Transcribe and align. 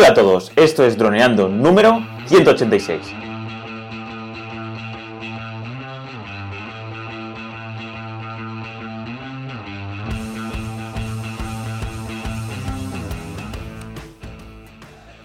Hola 0.00 0.12
a 0.12 0.14
todos, 0.14 0.50
esto 0.56 0.82
es 0.82 0.96
Droneando 0.96 1.50
número 1.50 2.00
186. 2.24 3.12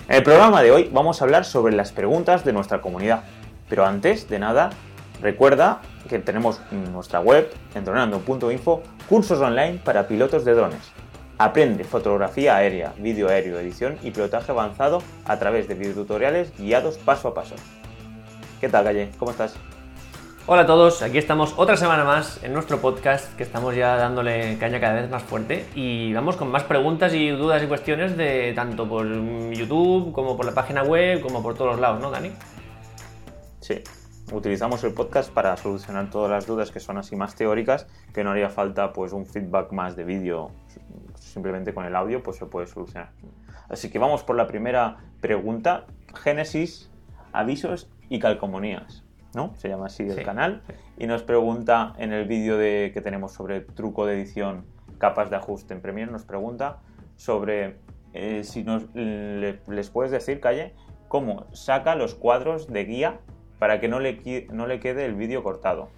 En 0.09 0.15
el 0.17 0.23
programa 0.23 0.61
de 0.61 0.71
hoy 0.71 0.89
vamos 0.91 1.21
a 1.21 1.23
hablar 1.23 1.45
sobre 1.45 1.73
las 1.73 1.93
preguntas 1.93 2.43
de 2.43 2.51
nuestra 2.51 2.81
comunidad. 2.81 3.23
Pero 3.69 3.85
antes 3.85 4.27
de 4.27 4.39
nada, 4.39 4.71
recuerda 5.21 5.79
que 6.09 6.19
tenemos 6.19 6.59
en 6.71 6.91
nuestra 6.91 7.21
web, 7.21 7.49
en 7.75 7.85
droneando.info, 7.85 8.83
cursos 9.07 9.39
online 9.39 9.79
para 9.85 10.09
pilotos 10.09 10.43
de 10.43 10.53
drones. 10.53 11.04
Aprende 11.37 11.83
fotografía 11.83 12.55
aérea, 12.55 12.93
vídeo 12.97 13.27
aéreo, 13.27 13.59
edición 13.59 13.97
y 14.01 14.11
pilotaje 14.11 14.53
avanzado 14.53 15.01
a 15.25 15.37
través 15.37 15.67
de 15.67 15.75
videotutoriales 15.75 16.57
guiados 16.57 16.97
paso 16.97 17.27
a 17.27 17.33
paso. 17.33 17.55
¿Qué 18.61 18.69
tal, 18.69 18.85
Calle? 18.85 19.09
¿Cómo 19.19 19.31
estás? 19.31 19.57
Hola 20.47 20.61
a 20.61 20.65
todos, 20.65 21.01
aquí 21.01 21.17
estamos 21.17 21.53
otra 21.57 21.75
semana 21.75 22.05
más 22.05 22.41
en 22.41 22.53
nuestro 22.53 22.79
podcast 22.79 23.35
que 23.35 23.43
estamos 23.43 23.75
ya 23.75 23.97
dándole 23.97 24.57
caña 24.59 24.79
cada 24.79 25.01
vez 25.01 25.09
más 25.09 25.23
fuerte 25.23 25.65
y 25.75 26.13
vamos 26.13 26.37
con 26.37 26.49
más 26.49 26.63
preguntas 26.63 27.13
y 27.13 27.29
dudas 27.31 27.61
y 27.61 27.67
cuestiones 27.67 28.15
de 28.15 28.53
tanto 28.55 28.87
por 28.87 29.05
YouTube 29.05 30.13
como 30.13 30.37
por 30.37 30.45
la 30.45 30.53
página 30.53 30.83
web 30.83 31.19
como 31.19 31.43
por 31.43 31.55
todos 31.55 31.71
los 31.71 31.81
lados, 31.81 31.99
¿no, 31.99 32.11
Dani? 32.11 32.31
Sí, 33.59 33.81
utilizamos 34.31 34.83
el 34.83 34.93
podcast 34.93 35.31
para 35.31 35.55
solucionar 35.57 36.09
todas 36.09 36.31
las 36.31 36.45
dudas 36.47 36.71
que 36.71 36.79
son 36.79 36.97
así 36.97 37.15
más 37.15 37.35
teóricas, 37.35 37.87
que 38.13 38.23
no 38.23 38.31
haría 38.31 38.49
falta 38.49 38.91
pues 38.93 39.13
un 39.13 39.25
feedback 39.25 39.71
más 39.71 39.95
de 39.95 40.03
vídeo, 40.03 40.51
simplemente 41.15 41.73
con 41.73 41.85
el 41.85 41.95
audio 41.95 42.23
pues 42.23 42.37
se 42.37 42.45
puede 42.45 42.67
solucionar. 42.67 43.11
Así 43.69 43.89
que 43.89 43.99
vamos 43.99 44.23
por 44.23 44.35
la 44.35 44.47
primera 44.47 44.97
pregunta, 45.21 45.85
Génesis, 46.23 46.91
avisos 47.33 47.89
y 48.09 48.19
calcomanías. 48.19 49.03
¿no? 49.33 49.53
Se 49.57 49.67
llama 49.67 49.87
así 49.87 50.03
el 50.03 50.15
Sí. 50.15 50.23
canal. 50.23 50.61
Y 50.97 51.07
nos 51.07 51.21
pregunta 51.23 51.93
en 51.97 52.13
el 52.13 52.25
vídeo 52.25 52.57
de, 52.57 52.91
que 52.93 53.01
tenemos 53.01 53.33
sobre 53.33 53.59
truco 53.59 54.05
de 54.05 54.13
edición, 54.15 54.63
capas 54.97 55.29
de 55.29 55.35
ajuste 55.35 55.73
en 55.73 55.81
Premiere, 55.81 56.09
nos 56.09 56.23
pregunta 56.23 56.77
sobre 57.17 57.75
eh, 58.13 58.45
si 58.45 58.63
nos, 58.63 58.85
le- 58.95 59.59
les 59.67 59.89
puedes 59.89 60.09
decir, 60.13 60.39
Calle, 60.39 60.73
cómo 61.09 61.47
saca 61.51 61.95
los 61.95 62.15
cuadros 62.15 62.67
de 62.71 62.85
guía 62.85 63.19
para 63.59 63.79
que 63.79 63.87
no 63.87 63.99
le, 63.99 64.47
no 64.51 64.67
le 64.67 64.79
quede 64.79 65.05
el 65.05 65.15
vídeo 65.15 65.43
cortado. 65.43 65.89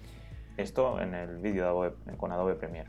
Esto 0.56 1.00
en 1.00 1.14
el 1.14 1.38
vídeo 1.38 1.64
de 1.64 1.70
Adobe- 1.70 2.16
con 2.16 2.32
Adobe 2.32 2.54
Premiere. 2.54 2.88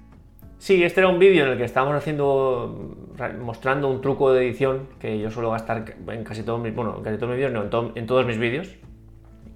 Sí, 0.58 0.84
este 0.84 1.00
era 1.02 1.10
un 1.10 1.20
vídeo 1.20 1.46
en 1.46 1.52
el 1.52 1.58
que 1.58 1.64
estábamos 1.64 1.96
haciendo, 1.96 2.96
ra- 3.16 3.32
mostrando 3.34 3.88
un 3.90 4.02
truco 4.02 4.34
de 4.34 4.46
edición 4.46 4.90
que 5.00 5.18
yo 5.20 5.32
suelo 5.32 5.52
gastar 5.52 5.86
en 6.10 6.24
casi 6.24 6.44
todos 6.44 6.60
mis, 6.60 6.76
bueno, 6.76 6.96
en 6.98 7.04
casi 7.04 7.18
todos 7.18 7.30
mis 7.30 7.38
vídeos, 7.38 7.54
no, 7.54 7.64
en, 7.88 7.92
en 7.98 8.06
todos 8.06 8.26
mis 8.26 8.38
vídeos. 8.38 8.76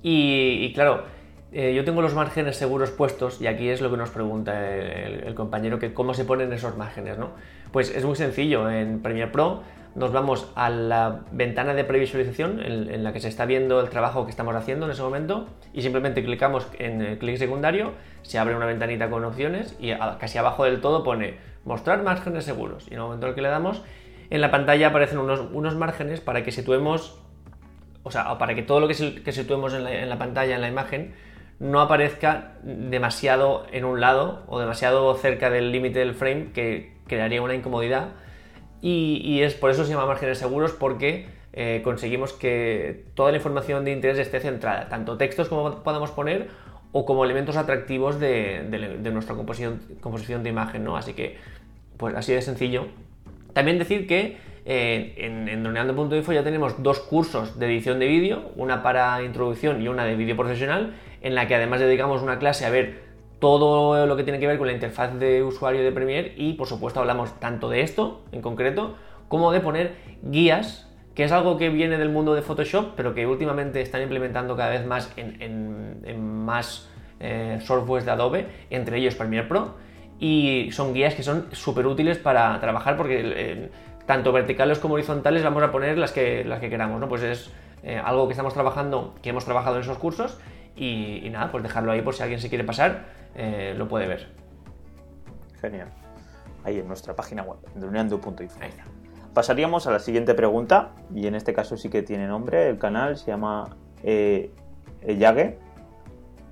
Y, 0.02 0.72
claro, 0.74 1.04
eh, 1.52 1.74
yo 1.74 1.84
tengo 1.86 2.02
los 2.02 2.14
márgenes 2.14 2.58
seguros 2.58 2.92
puestos 2.92 3.42
y 3.42 3.48
aquí 3.48 3.70
es 3.70 3.82
lo 3.82 3.90
que 3.92 3.98
nos 3.98 4.10
pregunta 4.12 4.76
el, 4.76 4.86
el- 5.14 5.24
el 5.28 5.36
compañero, 5.36 5.80
que 5.80 5.94
cómo 5.94 6.14
se 6.14 6.26
ponen 6.26 6.52
esos 6.54 6.78
márgenes, 6.78 7.18
¿no? 7.18 7.32
Pues 7.72 7.94
es 7.96 8.06
muy 8.06 8.16
sencillo, 8.16 8.70
en 8.70 9.02
Premiere 9.02 9.32
Pro 9.32 9.64
nos 9.96 10.12
vamos 10.12 10.52
a 10.56 10.70
la 10.70 11.22
ventana 11.32 11.74
de 11.74 11.84
previsualización 11.84 12.60
en, 12.60 13.04
la 13.04 13.14
que 13.14 13.20
se 13.20 13.28
está 13.28 13.46
viendo 13.46 13.80
el 13.80 13.90
trabajo 13.90 14.26
que 14.26 14.32
estamos 14.32 14.56
haciendo 14.56 14.86
en 14.86 14.92
ese 14.92 15.02
momento 15.02 15.48
y 15.72 15.82
simplemente 15.82 16.24
clicamos 16.24 16.68
en 16.80 17.02
el 17.02 17.18
clic 17.20 17.38
secundario, 17.38 17.92
se 18.24 18.40
abre 18.40 18.56
una 18.56 18.66
ventanita 18.66 19.10
con 19.10 19.24
opciones 19.24 19.76
y 19.80 19.94
casi 20.20 20.38
abajo 20.38 20.64
del 20.66 20.82
todo 20.82 21.04
pone 21.04 21.38
mostrar 21.66 22.02
márgenes 22.04 22.44
seguros 22.46 22.86
y 22.88 22.94
en 22.94 23.00
el 23.00 23.04
momento 23.04 23.28
en 23.28 23.30
el 23.30 23.36
que 23.36 23.42
le 23.42 23.50
damos 23.50 23.84
en 24.30 24.42
la 24.42 24.50
pantalla 24.50 24.88
aparecen 24.88 25.20
unos, 25.20 25.42
unos 25.52 25.76
márgenes 25.76 26.22
para 26.22 26.44
que 26.44 26.52
situemos 26.52 27.20
o 28.04 28.12
sea, 28.12 28.38
para 28.38 28.54
que 28.54 28.64
todo 28.64 28.80
lo 28.82 28.88
que 28.88 28.94
situemos 29.32 29.74
en 29.74 29.86
la, 29.86 29.94
en 29.94 30.10
la 30.10 30.18
pantalla, 30.18 30.56
en 30.56 30.62
la 30.62 30.68
imagen, 30.68 31.14
no 31.60 31.80
aparezca 31.80 32.56
demasiado 32.64 33.66
en 33.72 33.86
un 33.86 34.02
lado 34.02 34.44
o 34.48 34.60
demasiado 34.60 35.16
cerca 35.16 35.50
del 35.50 35.72
límite 35.72 36.00
del 36.00 36.14
frame 36.14 36.52
que 36.54 36.94
crearía 37.08 37.42
una 37.42 37.56
incomodidad. 37.56 38.10
Y, 38.86 39.42
es 39.42 39.54
por 39.54 39.72
eso 39.72 39.86
se 39.86 39.92
llama 39.92 40.06
márgenes 40.06 40.38
seguros 40.40 40.74
porque 40.74 41.26
eh, 41.54 41.80
conseguimos 41.86 42.34
que 42.34 43.06
toda 43.14 43.32
la 43.32 43.38
información 43.38 43.86
de 43.86 43.94
interés 43.94 44.20
esté 44.20 44.42
centrada, 44.42 44.90
tanto 44.90 45.16
textos 45.16 45.48
como 45.48 45.84
podamos 45.84 46.12
poner 46.12 46.50
o 46.92 47.06
como 47.06 47.24
elementos 47.24 47.56
atractivos 47.56 48.20
de, 48.20 48.68
nuestra 49.14 49.36
composición, 49.36 49.82
composición 50.02 50.44
de 50.44 50.50
imagen, 50.50 50.84
¿no? 50.84 50.98
Así 50.98 51.14
que, 51.14 51.38
pues 51.96 52.14
así 52.14 52.34
de 52.34 52.42
sencillo. 52.42 52.88
También 53.54 53.80
decir 53.80 54.06
que 54.06 54.36
eh, 54.66 55.14
en, 55.16 55.48
en 55.48 55.64
ya 55.64 56.44
tenemos 56.44 56.84
dos 56.84 57.00
cursos 57.00 57.58
de 57.58 57.68
edición 57.68 58.00
de 58.00 58.08
vídeo, 58.08 58.52
una 58.58 58.84
para 58.84 59.24
introducción 59.24 59.82
y 59.82 59.88
una 59.88 60.04
de 60.04 60.18
vídeo 60.18 60.36
profesional, 60.36 60.94
en 61.22 61.36
la 61.36 61.48
que 61.48 61.56
además 61.56 61.80
dedicamos 61.80 62.22
una 62.22 62.38
clase 62.38 62.66
a 62.66 62.70
ver 62.70 63.13
todo 63.44 64.06
lo 64.06 64.16
que 64.16 64.24
tiene 64.24 64.40
que 64.40 64.48
ver 64.48 64.58
con 64.58 64.68
la 64.68 64.74
interfaz 64.74 65.20
de 65.20 65.44
usuario 65.44 65.84
de 65.84 65.92
Premiere 65.92 66.34
y 66.38 66.54
por 66.54 66.66
supuesto 66.66 67.02
hablamos 67.02 67.38
tanto 67.42 67.70
de 67.70 67.82
esto 67.82 68.22
en 68.32 68.42
concreto 68.42 68.96
como 69.28 69.52
de 69.52 69.60
poner 69.60 69.96
guías, 70.22 70.90
que 71.14 71.26
es 71.26 71.32
algo 71.34 71.58
que 71.58 71.68
viene 71.68 71.98
del 71.98 72.08
mundo 72.08 72.36
de 72.36 72.42
Photoshop, 72.42 72.94
pero 72.96 73.14
que 73.14 73.28
últimamente 73.28 73.82
están 73.82 74.02
implementando 74.02 74.56
cada 74.56 74.70
vez 74.70 74.86
más 74.86 75.12
en, 75.18 76.46
más 76.46 76.90
eh, 77.20 77.60
softwares 77.62 78.06
de 78.06 78.12
Adobe, 78.12 78.48
entre 78.70 79.00
ellos 79.00 79.16
Premiere 79.16 79.46
Pro 79.46 79.74
y 80.22 80.70
son 80.72 80.94
guías 80.94 81.14
que 81.14 81.24
son 81.24 81.48
súper 81.52 81.86
útiles 81.86 82.20
para 82.20 82.58
trabajar 82.62 82.96
porque 82.96 83.24
eh, 83.26 83.70
tanto 84.06 84.32
verticales 84.32 84.80
como 84.80 84.94
horizontales 84.94 85.44
vamos 85.44 85.64
a 85.64 85.70
poner 85.70 85.98
las 85.98 86.14
que, 86.14 86.46
las 86.46 86.62
que 86.62 86.70
queramos, 86.70 86.98
¿no? 87.02 87.10
Pues 87.10 87.24
es 87.24 87.52
eh, 87.84 88.02
algo 88.02 88.26
que 88.30 88.32
estamos 88.32 88.54
trabajando, 88.54 89.16
que 89.22 89.32
hemos 89.32 89.44
trabajado 89.44 89.76
en 89.76 89.82
esos 89.82 89.98
cursos 89.98 90.40
y, 90.76 91.26
y 91.26 91.30
nada, 91.30 91.52
pues 91.52 91.64
dejarlo 91.64 91.92
ahí 91.92 92.02
por 92.02 92.14
si 92.14 92.24
alguien 92.24 92.40
se 92.40 92.50
quiere 92.50 92.64
pasar, 92.64 93.06
eh, 93.36 93.74
lo 93.78 93.88
puede 93.88 94.08
ver. 94.08 94.30
Genial. 95.62 95.90
Ahí 96.64 96.80
en 96.80 96.88
nuestra 96.88 97.16
página 97.16 97.44
web, 97.44 97.60
droneando.info. 97.76 98.60
Pasaríamos 99.34 99.88
a 99.88 99.92
la 99.92 100.00
siguiente 100.00 100.34
pregunta, 100.34 100.92
y 101.14 101.28
en 101.28 101.36
este 101.36 101.54
caso 101.54 101.76
sí 101.78 101.90
que 101.90 102.04
tiene 102.04 102.28
nombre, 102.28 102.70
el 102.70 102.78
canal 102.78 103.18
se 103.18 103.28
llama 103.32 103.76
eh, 104.04 104.52
Eyage, 105.02 105.58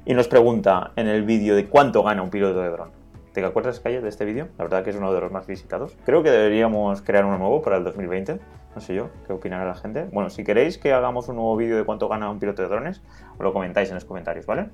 y 0.06 0.14
nos 0.14 0.28
pregunta 0.28 0.92
en 0.96 1.08
el 1.08 1.24
vídeo 1.24 1.56
de 1.56 1.68
cuánto 1.68 2.02
gana 2.04 2.24
un 2.24 2.30
piloto 2.30 2.60
de 2.60 2.70
dron. 2.70 3.01
¿Te 3.34 3.46
acuerdas, 3.46 3.80
Calle, 3.80 4.02
de 4.02 4.10
este 4.10 4.26
vídeo? 4.26 4.50
La 4.58 4.66
verdad 4.66 4.84
que 4.84 4.90
es 4.90 4.98
uno 4.98 5.14
de 5.14 5.22
los 5.22 5.32
más 5.32 5.48
visitados. 5.48 5.96
Creo 6.04 6.22
que 6.22 6.30
deberíamos 6.30 7.02
crear 7.02 7.24
uno 7.24 7.38
nuevo 7.38 7.62
para 7.62 7.78
el 7.78 7.86
2020. 7.86 8.42
No 8.76 8.82
sé 8.82 8.94
yo, 8.94 9.10
¿qué 9.26 9.32
opinará 9.32 9.64
la 9.64 9.76
gente? 9.76 10.04
Bueno, 10.12 10.30
si 10.30 10.44
queréis 10.44 10.78
que 10.78 10.92
hagamos 10.92 11.30
un 11.30 11.38
nuevo 11.38 11.56
vídeo 11.56 11.78
de 11.78 11.86
cuánto 11.86 12.10
gana 12.10 12.30
un 12.30 12.40
piloto 12.40 12.62
de 12.62 12.68
drones, 12.68 13.02
os 13.38 13.40
lo 13.40 13.54
comentáis 13.54 13.88
en 13.88 13.96
los 13.96 14.04
comentarios, 14.04 14.46
¿vale? 14.46 14.72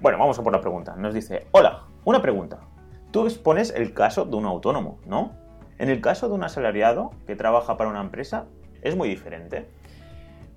Bueno, 0.00 0.16
vamos 0.16 0.38
a 0.38 0.42
por 0.42 0.54
la 0.54 0.60
pregunta. 0.62 0.96
Nos 0.96 1.12
dice, 1.12 1.48
hola, 1.50 1.82
una 2.06 2.22
pregunta. 2.22 2.60
Tú 3.10 3.26
expones 3.26 3.74
el 3.76 3.92
caso 3.92 4.24
de 4.24 4.36
un 4.36 4.46
autónomo, 4.46 4.98
¿no? 5.04 5.32
En 5.76 5.90
el 5.90 6.00
caso 6.00 6.28
de 6.28 6.34
un 6.34 6.44
asalariado 6.44 7.10
que 7.26 7.36
trabaja 7.36 7.76
para 7.76 7.90
una 7.90 8.00
empresa, 8.00 8.46
es 8.80 8.96
muy 8.96 9.10
diferente. 9.10 9.68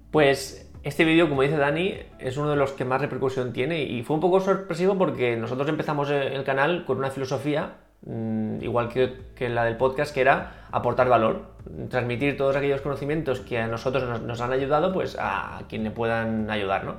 Pues 0.10 0.71
este 0.84 1.06
vídeo, 1.06 1.30
como 1.30 1.44
dice 1.44 1.58
Dani, 1.58 1.96
es 2.18 2.38
uno 2.38 2.50
de 2.50 2.56
los 2.56 2.72
que 2.72 2.86
más 2.86 3.02
repercusión 3.02 3.54
tiene 3.54 3.84
y 3.84 4.02
fue 4.02 4.16
un 4.16 4.20
poco 4.20 4.40
sorpresivo 4.40 4.98
porque 4.98 5.36
nosotros 5.38 5.70
empezamos 5.70 6.10
el 6.10 6.44
canal 6.44 6.86
con 6.86 6.98
una 6.98 7.12
filosofía, 7.12 7.74
mm, 8.04 8.64
igual 8.64 8.90
que, 8.90 9.50
la 9.50 9.64
del 9.64 9.78
podcast, 9.78 10.12
que 10.12 10.22
era 10.22 10.68
aportar 10.72 11.08
valor, 11.08 11.52
transmitir 11.90 12.36
todos 12.36 12.56
aquellos 12.56 12.82
conocimientos 12.82 13.42
que 13.42 13.60
a 13.60 13.68
nosotros 13.68 14.22
nos, 14.22 14.42
han 14.42 14.52
ayudado, 14.54 14.92
pues 14.92 15.18
a 15.20 15.62
quien 15.70 15.84
le 15.84 15.92
puedan 15.92 16.50
ayudar, 16.50 16.84
¿no? 16.84 16.96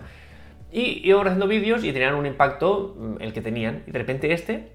Y 0.71 1.07
íbamos 1.07 1.27
haciendo 1.27 1.49
vídeos 1.49 1.83
y 1.85 1.93
tenían 1.93 2.15
un 2.15 2.27
impacto 2.27 2.95
mm, 2.97 3.17
el 3.21 3.33
que 3.33 3.43
tenían. 3.43 3.83
Y 3.89 3.91
de 3.91 3.99
repente 3.99 4.33
este, 4.33 4.75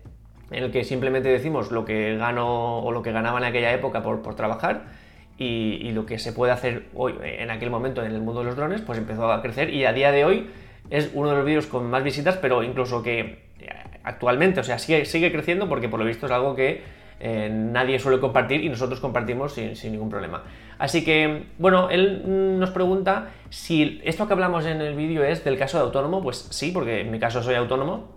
en 0.51 0.63
el 0.65 0.71
que 0.71 0.83
simplemente 0.83 1.29
decimos 1.29 1.71
lo 1.71 1.85
que 1.85 2.17
gano 2.17 2.79
o 2.79 2.91
lo 2.91 3.01
que 3.01 3.13
ganaba 3.13 3.39
en 3.39 3.45
aquella 3.45 3.73
época 3.73 4.03
por 4.03 4.35
trabajar 4.35 5.06
y, 5.37 5.91
lo 5.91 6.05
que 6.05 6.17
se 6.17 6.33
puede 6.33 6.51
hacer 6.51 6.85
hoy, 6.95 7.13
en 7.21 7.51
aquel 7.51 7.69
momento 7.69 8.03
en 8.03 8.11
el 8.11 8.21
mundo 8.21 8.41
de 8.41 8.47
los 8.47 8.55
drones, 8.55 8.81
pues 8.81 8.97
empezó 8.97 9.31
a 9.31 9.41
crecer 9.41 9.71
y 9.71 9.85
a 9.85 9.93
día 9.93 10.11
de 10.11 10.25
hoy 10.25 10.47
es 10.89 11.11
uno 11.13 11.29
de 11.29 11.35
los 11.35 11.45
vídeos 11.45 11.67
con 11.67 11.89
más 11.89 12.03
visitas, 12.03 12.37
pero 12.37 12.63
incluso 12.63 13.03
que 13.03 13.19
eh, 13.59 13.69
actualmente, 14.03 14.59
o 14.59 14.63
sea, 14.63 14.79
sigue, 14.79 15.05
sigue 15.05 15.31
creciendo 15.31 15.69
porque 15.69 15.89
por 15.89 15.99
lo 15.99 16.05
visto 16.05 16.25
es 16.25 16.31
algo 16.31 16.55
que 16.55 16.81
eh, 17.19 17.49
nadie 17.51 17.99
suele 17.99 18.19
compartir 18.19 18.63
y 18.63 18.69
nosotros 18.69 18.99
compartimos 18.99 19.53
sin, 19.53 19.75
sin 19.75 19.91
ningún 19.91 20.09
problema. 20.09 20.43
Así 20.79 21.03
que, 21.03 21.43
bueno, 21.59 21.89
él 21.91 22.23
mm, 22.25 22.59
nos 22.59 22.71
pregunta 22.71 23.29
si 23.49 24.01
esto 24.03 24.27
que 24.27 24.33
hablamos 24.33 24.65
en 24.65 24.81
el 24.81 24.95
vídeo 24.95 25.23
es 25.23 25.43
del 25.43 25.57
caso 25.57 25.77
de 25.77 25.83
autónomo, 25.83 26.23
pues 26.23 26.47
sí, 26.49 26.71
porque 26.71 27.01
en 27.01 27.11
mi 27.11 27.19
caso 27.19 27.43
soy 27.43 27.55
autónomo, 27.55 28.07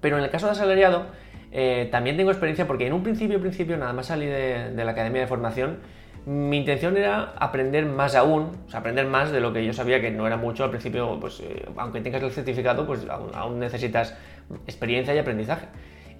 pero 0.00 0.18
en 0.18 0.24
el 0.24 0.30
caso 0.30 0.46
de 0.46 0.52
asalariado 0.52 1.06
eh, 1.52 1.88
también 1.92 2.16
tengo 2.16 2.30
experiencia 2.30 2.66
porque 2.66 2.88
en 2.88 2.92
un 2.92 3.04
principio, 3.04 3.40
principio, 3.40 3.76
nada 3.76 3.92
más 3.92 4.06
salí 4.06 4.26
de 4.26 4.84
la 4.84 4.90
academia 4.90 5.20
de 5.20 5.26
formación, 5.28 5.78
mi 6.26 6.58
intención 6.58 6.96
era 6.96 7.32
aprender 7.38 7.86
más 7.86 8.14
aún, 8.14 8.50
o 8.66 8.70
sea, 8.70 8.80
aprender 8.80 9.06
más 9.06 9.30
de 9.30 9.40
lo 9.40 9.52
que 9.52 9.64
yo 9.64 9.72
sabía 9.72 10.00
que 10.00 10.10
no 10.10 10.26
era 10.26 10.36
mucho 10.36 10.64
al 10.64 10.70
principio, 10.70 11.18
pues 11.20 11.40
eh, 11.40 11.64
aunque 11.76 12.00
tengas 12.00 12.22
el 12.22 12.30
certificado, 12.32 12.86
pues 12.86 13.08
aún, 13.08 13.30
aún 13.34 13.58
necesitas 13.60 14.14
experiencia 14.66 15.14
y 15.14 15.18
aprendizaje. 15.18 15.66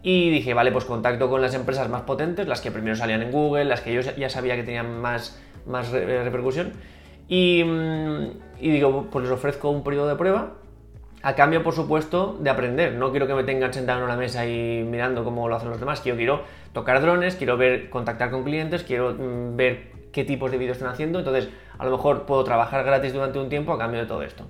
Y 0.02 0.30
dije, 0.30 0.54
vale, 0.54 0.70
pues 0.70 0.84
contacto 0.84 1.28
con 1.28 1.42
las 1.42 1.54
empresas 1.54 1.88
más 1.88 2.02
potentes, 2.02 2.46
las 2.46 2.60
que 2.60 2.70
primero 2.70 2.94
salían 2.94 3.22
en 3.22 3.32
Google, 3.32 3.64
las 3.64 3.80
que 3.80 3.92
yo 3.92 4.00
ya 4.00 4.28
sabía 4.30 4.54
que 4.54 4.62
tenían 4.62 5.00
más, 5.00 5.40
más 5.66 5.90
re- 5.90 6.22
repercusión, 6.22 6.72
Y, 7.28 7.64
mm, 7.64 8.26
y 8.60 8.70
digo, 8.70 9.08
pues 9.10 9.24
les 9.24 9.32
ofrezco 9.32 9.70
un 9.70 9.82
periodo 9.82 10.06
de 10.08 10.14
prueba 10.14 10.52
a 11.22 11.34
cambio, 11.34 11.64
por 11.64 11.74
supuesto, 11.74 12.36
de 12.40 12.50
aprender. 12.50 12.92
No 12.94 13.10
quiero 13.10 13.26
que 13.26 13.34
me 13.34 13.42
tengan 13.42 13.72
sentado 13.74 13.98
en 13.98 14.04
una 14.04 14.16
mesa 14.16 14.46
y 14.46 14.84
mirando 14.88 15.24
cómo 15.24 15.48
lo 15.48 15.56
hacen 15.56 15.70
los 15.70 15.80
demás. 15.80 16.04
Yo 16.04 16.14
quiero 16.14 16.42
tocar 16.76 17.00
drones, 17.00 17.36
quiero 17.36 17.56
ver, 17.56 17.88
contactar 17.88 18.30
con 18.30 18.44
clientes, 18.44 18.82
quiero 18.82 19.14
mm, 19.14 19.56
ver 19.56 19.86
qué 20.12 20.24
tipos 20.24 20.50
de 20.50 20.58
vídeos 20.58 20.76
están 20.76 20.92
haciendo. 20.92 21.20
Entonces, 21.20 21.48
a 21.78 21.86
lo 21.86 21.90
mejor 21.90 22.26
puedo 22.26 22.44
trabajar 22.44 22.84
gratis 22.84 23.14
durante 23.14 23.38
un 23.38 23.48
tiempo 23.48 23.72
a 23.72 23.78
cambio 23.78 23.98
de 23.98 24.06
todo 24.06 24.22
esto. 24.22 24.44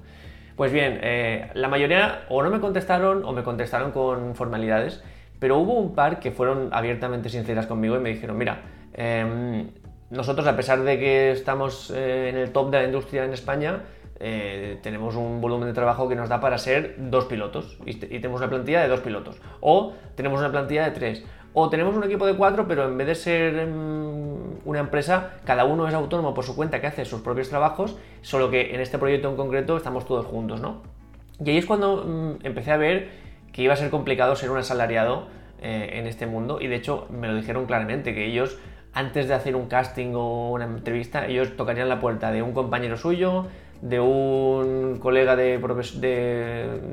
Pues 0.57 0.73
bien, 0.73 0.99
eh, 1.03 1.49
la 1.55 1.69
mayoría 1.69 2.25
o 2.29 2.43
no 2.43 2.51
me 2.51 2.59
contestaron 2.59 3.25
o 3.25 3.33
me 3.33 3.45
contestaron 3.45 3.93
con 3.93 4.35
formalidades, 4.35 5.05
pero 5.39 5.57
hubo 5.59 5.75
un 5.75 5.95
par 5.95 6.19
que 6.19 6.33
fueron 6.33 6.71
abiertamente 6.73 7.29
sinceras 7.29 7.69
conmigo 7.69 7.95
y 7.95 8.01
me 8.01 8.09
dijeron, 8.09 8.37
mira, 8.37 8.63
em, 8.95 9.69
nosotros 10.11 10.49
a 10.49 10.57
pesar 10.57 10.83
de 10.83 10.99
que 10.99 11.31
estamos 11.31 11.93
eh, 11.95 12.31
en 12.31 12.39
el 12.39 12.51
top 12.51 12.73
de 12.73 12.79
la 12.79 12.85
industria 12.87 13.25
en 13.25 13.35
España, 13.35 13.83
eh, 14.19 14.79
tenemos 14.83 15.15
un 15.15 15.43
volumen 15.43 15.69
de 15.69 15.75
trabajo 15.75 16.09
que 16.09 16.15
nos 16.15 16.31
da 16.31 16.41
para 16.41 16.57
ser 16.57 16.95
dos 16.97 17.27
pilotos 17.27 17.77
y, 17.85 17.95
tenemos 17.95 18.41
una 18.41 18.49
plantilla 18.49 18.81
de 18.81 18.89
dos 18.89 19.01
pilotos. 19.01 19.37
O 19.61 19.93
tenemos 20.15 20.41
una 20.41 20.51
plantilla 20.51 20.85
de 20.85 20.91
tres. 20.93 21.25
O 21.59 21.71
tenemos 21.71 21.97
un 21.97 22.05
equipo 22.05 22.27
de 22.27 22.35
cuatro, 22.35 22.69
pero 22.69 22.87
en 22.87 22.99
vez 22.99 23.07
de 23.07 23.15
ser 23.15 23.67
mm, 23.67 24.69
una 24.69 24.79
empresa, 24.79 25.39
cada 25.47 25.65
uno 25.65 25.89
es 25.89 25.95
autónomo 25.95 26.35
por 26.35 26.45
su 26.45 26.55
cuenta 26.55 26.83
que 26.83 26.87
hace 26.87 27.07
sus 27.07 27.23
propios 27.23 27.49
trabajos, 27.49 27.97
solo 28.21 28.51
que 28.51 28.75
en 28.75 28.81
este 28.83 28.99
proyecto 28.99 29.31
en 29.31 29.37
concreto 29.37 29.79
estamos 29.79 30.05
todos 30.05 30.27
juntos, 30.27 30.61
¿no? 30.61 30.83
Y 31.43 31.49
ahí 31.49 31.57
es 31.57 31.65
cuando 31.65 32.05
mm, 32.05 32.45
empecé 32.45 32.73
a 32.73 32.77
ver 32.77 33.09
que 33.55 33.63
iba 33.63 33.73
a 33.73 33.77
ser 33.77 33.89
complicado 33.89 34.37
ser 34.37 34.51
un 34.51 34.59
asalariado 34.59 35.29
eh, 35.63 35.93
en 35.95 36.07
este 36.07 36.27
mundo 36.27 36.59
y 36.61 36.67
de 36.67 36.77
hecho 36.77 37.07
me 37.09 37.27
lo 37.27 37.35
dijeron 37.35 37.65
claramente, 37.65 38.13
que 38.15 38.27
ellos 38.27 38.59
antes 38.93 39.27
de 39.27 39.33
hacer 39.33 39.57
un 39.57 39.67
casting 39.67 40.13
o 40.15 40.51
una 40.51 40.67
entrevista, 40.67 41.27
ellos 41.27 41.57
tocarían 41.57 41.89
la 41.89 42.01
puerta 42.01 42.33
de 42.33 42.43
un 42.43 42.53
compañero 42.53 42.99
suyo, 42.99 43.47
de 43.81 43.99
un 43.99 44.99
colega 45.01 45.37
de, 45.37 45.59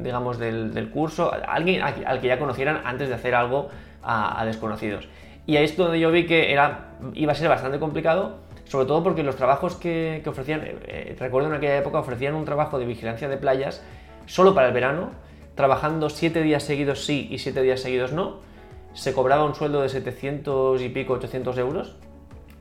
digamos, 0.02 0.40
del, 0.40 0.90
curso, 0.94 1.34
alguien 1.50 1.82
al 1.82 2.22
que 2.22 2.28
ya 2.28 2.40
conocieran 2.40 2.80
antes 2.86 3.10
de 3.10 3.16
hacer 3.16 3.36
algo 3.36 3.70
a, 4.04 4.44
desconocidos. 4.46 5.08
Y 5.46 5.58
ahí 5.58 5.66
es 5.66 5.76
donde 5.76 6.00
yo 6.00 6.12
vi 6.12 6.26
que 6.26 6.52
era, 6.52 6.96
iba 7.14 7.32
a 7.32 7.36
ser 7.36 7.50
bastante 7.50 7.80
complicado, 7.80 8.38
sobre 8.66 8.86
todo 8.86 9.04
porque 9.04 9.24
los 9.24 9.36
trabajos 9.36 9.76
que, 9.76 10.24
ofrecían, 10.26 10.62
eh, 10.62 10.76
eh, 10.88 11.16
recuerdo 11.20 11.50
en 11.50 11.56
aquella 11.56 11.78
época, 11.78 12.00
ofrecían 12.00 12.34
un 12.36 12.46
trabajo 12.46 12.80
de 12.80 12.86
vigilancia 12.86 13.28
de 13.28 13.38
playas 13.38 13.84
solo 14.26 14.56
para 14.56 14.68
el 14.68 14.74
verano, 14.74 15.12
trabajando 15.56 16.10
7 16.10 16.42
días 16.42 16.64
seguidos 16.64 17.06
sí 17.06 17.28
y 17.30 17.40
7 17.40 17.62
días 17.62 17.82
seguidos 17.82 18.14
no, 18.14 18.38
se 18.94 19.14
cobraba 19.14 19.44
un 19.44 19.56
sueldo 19.56 19.82
de 19.82 19.90
700 19.90 20.82
y 20.82 20.90
pico, 20.90 21.14
800 21.14 21.58
euros. 21.58 21.96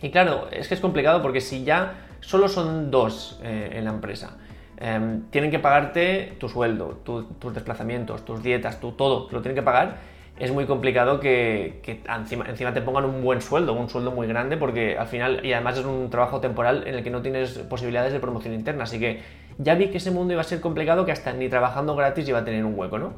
Y 0.00 0.10
claro, 0.10 0.48
es 0.50 0.66
que 0.66 0.74
es 0.74 0.80
complicado 0.80 1.22
porque 1.22 1.40
si 1.40 1.64
ya 1.64 1.94
solo 2.20 2.48
son 2.48 2.90
dos 2.90 3.38
eh, 3.42 3.70
en 3.74 3.84
la 3.84 3.90
empresa. 3.90 4.36
Em, 4.78 5.22
tienen 5.30 5.50
que 5.50 5.60
pagarte 5.60 6.36
tu 6.40 6.48
sueldo, 6.48 6.98
tus 7.04 7.54
desplazamientos, 7.54 8.24
tus 8.24 8.42
dietas, 8.42 8.80
tu 8.80 8.92
todo, 8.92 9.28
lo 9.30 9.42
tienen 9.42 9.54
que 9.54 9.62
pagar. 9.62 9.98
Es 10.38 10.50
muy 10.50 10.64
complicado 10.64 11.20
que, 11.20 11.82
encima, 12.08 12.46
encima, 12.48 12.72
te 12.72 12.80
pongan 12.80 13.04
un 13.04 13.22
buen 13.22 13.40
sueldo, 13.42 13.74
un 13.74 13.88
sueldo 13.88 14.10
muy 14.10 14.26
grande, 14.26 14.56
porque 14.56 14.96
al 14.96 15.06
final, 15.06 15.44
y 15.44 15.52
además 15.52 15.78
es 15.78 15.84
un 15.84 16.08
trabajo 16.10 16.40
temporal 16.40 16.84
en 16.86 16.94
el 16.94 17.04
que 17.04 17.10
no 17.10 17.22
tienes 17.22 17.58
posibilidades 17.58 18.12
de 18.12 18.18
promoción 18.18 18.54
interna. 18.54 18.84
Así 18.84 18.98
que 18.98 19.20
ya 19.58 19.74
vi 19.74 19.88
que 19.88 19.98
ese 19.98 20.10
mundo 20.10 20.32
iba 20.32 20.40
a 20.40 20.44
ser 20.44 20.60
complicado, 20.60 21.04
que 21.04 21.12
hasta 21.12 21.32
ni 21.32 21.48
trabajando 21.48 21.94
gratis 21.94 22.28
iba 22.28 22.38
a 22.38 22.44
tener 22.44 22.64
un 22.64 22.78
hueco, 22.78 22.98
¿no? 22.98 23.12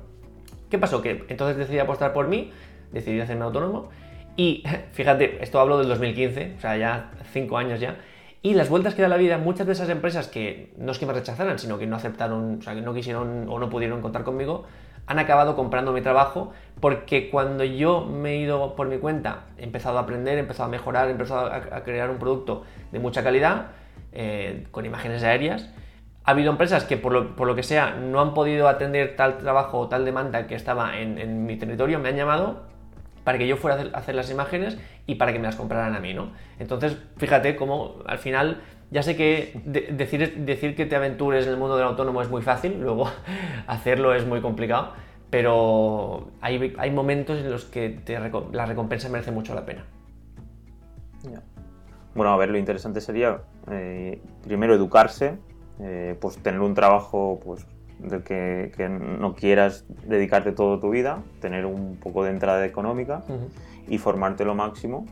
¿Qué 0.69 0.78
pasó? 0.78 1.00
Que 1.02 1.25
entonces 1.28 1.56
decidí 1.56 1.78
apostar 1.78 2.12
por 2.12 2.26
mí, 2.26 2.50
decidí 2.93 3.20
hacerme 3.20 3.44
autónomo. 3.44 3.90
Y 4.37 4.64
fíjate, 4.93 5.43
esto 5.43 5.60
hablo 5.60 5.78
del 5.78 5.88
2015, 5.88 6.55
o 6.58 6.60
sea, 6.60 6.76
ya 6.76 7.12
cinco 7.32 7.56
años 7.56 7.81
ya. 7.81 7.96
Y 8.43 8.52
las 8.52 8.69
vueltas 8.69 8.94
que 8.94 9.00
da 9.00 9.08
la 9.08 9.17
vida, 9.17 9.38
muchas 9.38 9.67
de 9.67 9.72
esas 9.72 9.88
empresas 9.88 10.28
que 10.28 10.75
no 10.76 10.93
es 10.93 10.99
que 10.99 11.06
me 11.06 11.14
rechazaran, 11.14 11.58
sino 11.58 11.78
que 11.78 11.87
no 11.87 11.96
aceptaron, 11.96 12.58
o 12.58 12.62
sea, 12.62 12.75
que 12.75 12.82
no 12.82 12.93
quisieron 12.93 13.46
o 13.49 13.58
no 13.58 13.70
pudieron 13.70 14.02
contar 14.02 14.22
conmigo, 14.22 14.64
han 15.06 15.18
acabado 15.18 15.56
comprando 15.56 15.92
mi 15.92 16.00
trabajo 16.00 16.52
porque 16.80 17.30
cuando 17.30 17.64
yo 17.64 18.04
me 18.04 18.32
he 18.32 18.36
ido 18.38 18.74
por 18.74 18.88
mi 18.88 18.98
cuenta, 18.98 19.44
he 19.58 19.64
empezado 19.64 19.98
a 19.98 20.02
aprender, 20.02 20.36
he 20.36 20.40
empezado 20.40 20.68
a 20.68 20.70
mejorar, 20.70 21.08
he 21.08 21.12
empezado 21.12 21.52
a, 21.52 21.82
crear 21.82 22.10
un 22.10 22.18
producto 22.18 22.64
de 22.92 22.98
mucha 22.98 23.22
calidad, 23.22 23.68
eh, 24.12 24.66
con 24.70 24.86
imágenes 24.86 25.22
aéreas, 25.22 25.70
ha 26.24 26.30
habido 26.30 26.50
empresas 26.50 26.84
que 26.84 26.96
por 26.96 27.12
lo, 27.12 27.54
que 27.54 27.62
sea 27.62 27.94
no 27.94 28.20
han 28.20 28.32
podido 28.32 28.68
atender 28.68 29.14
tal 29.16 29.38
trabajo 29.38 29.78
o 29.78 29.88
tal 29.88 30.04
demanda 30.04 30.46
que 30.46 30.54
estaba 30.54 30.98
en, 30.98 31.18
en 31.18 31.44
mi 31.46 31.56
territorio, 31.56 31.98
me 31.98 32.08
han 32.08 32.16
llamado 32.16 32.62
para 33.24 33.38
que 33.38 33.46
yo 33.46 33.56
fuera 33.56 33.82
a 33.92 33.98
hacer 33.98 34.14
las 34.14 34.30
imágenes 34.30 34.78
y 35.06 35.16
para 35.16 35.32
que 35.32 35.38
me 35.38 35.46
las 35.46 35.56
compraran 35.56 35.94
a 35.96 36.00
mí, 36.00 36.14
¿no? 36.14 36.32
Entonces, 36.58 36.98
fíjate 37.16 37.56
cómo 37.56 37.96
al 38.06 38.18
final, 38.18 38.60
ya 38.94 39.02
sé 39.02 39.17
que 39.17 39.61
decir, 39.64 40.44
decir 40.44 40.76
que 40.76 40.87
te 40.87 40.94
aventures 40.94 41.46
en 41.46 41.52
el 41.52 41.58
mundo 41.58 41.76
del 41.76 41.85
autónomo 41.85 42.23
es 42.23 42.31
muy 42.31 42.43
fácil, 42.43 42.81
luego 42.81 43.11
hacerlo 43.67 44.14
es 44.14 44.25
muy 44.25 44.41
complicado, 44.41 44.93
pero 45.31 46.29
hay, 46.41 46.73
hay 46.79 46.91
momentos 46.93 47.41
en 47.41 47.50
los 47.50 47.64
que 47.64 47.99
la 48.52 48.67
recompensa 48.67 49.08
merece 49.08 49.32
mucho 49.32 49.52
la 49.52 49.67
pena. 49.67 49.85
Bueno, 52.14 52.32
a 52.32 52.37
ver, 52.37 52.50
lo 52.50 52.56
interesante 52.56 53.00
sería 53.00 53.41
eh, 53.69 54.23
primero 54.44 54.76
educarse, 54.76 55.38
eh, 55.81 56.17
pues 56.20 56.38
tener 56.38 56.61
un 56.61 56.75
trabajo 56.75 57.41
pues 57.44 57.67
del 57.99 58.23
que, 58.23 58.88
no 58.88 59.35
quieras 59.35 59.87
dedicarte 60.06 60.52
toda 60.52 60.79
tu 60.79 60.91
vida, 60.91 61.20
tener 61.41 61.67
un 61.67 61.96
poco 61.96 62.23
de 62.23 62.31
entrada 62.31 62.64
económica 62.64 63.25
y 63.88 63.99
formarte 63.99 64.44
lo 64.44 64.55
máximo 64.55 65.05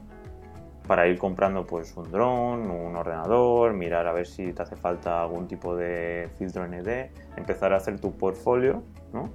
para 0.92 1.08
ir 1.08 1.16
comprando 1.16 1.66
pues 1.66 1.96
un 1.96 2.10
dron, 2.10 2.70
un 2.70 2.94
ordenador, 2.96 3.72
mirar 3.72 4.06
a 4.06 4.12
ver 4.12 4.26
si 4.26 4.52
te 4.52 4.60
hace 4.60 4.76
falta 4.76 5.22
algún 5.22 5.48
tipo 5.48 5.74
de 5.74 6.28
filtro 6.36 6.68
ND, 6.68 7.10
empezar 7.38 7.72
a 7.72 7.78
hacer 7.78 7.98
tu 7.98 8.12
portfolio, 8.12 8.82
¿no? 9.10 9.30